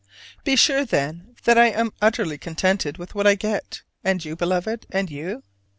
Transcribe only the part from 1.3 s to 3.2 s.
that I am utterly contented with